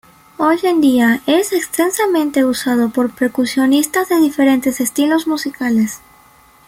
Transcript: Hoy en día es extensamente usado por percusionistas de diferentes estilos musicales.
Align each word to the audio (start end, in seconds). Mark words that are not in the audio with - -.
Hoy 0.39 0.57
en 0.63 0.81
día 0.81 1.21
es 1.27 1.53
extensamente 1.53 2.43
usado 2.43 2.89
por 2.89 3.13
percusionistas 3.13 4.09
de 4.09 4.15
diferentes 4.19 4.81
estilos 4.81 5.27
musicales. 5.27 6.01